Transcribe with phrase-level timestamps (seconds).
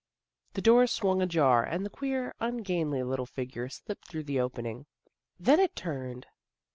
[0.53, 4.87] The door swung ajar and the queer, ungainly little figure slipped through the opening.
[5.39, 6.25] Then it turned.